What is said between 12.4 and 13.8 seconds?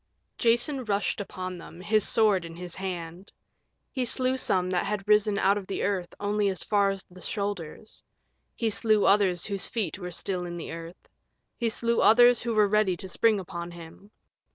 who were ready to spring upon